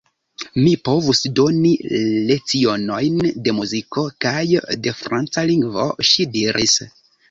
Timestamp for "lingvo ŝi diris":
5.55-6.81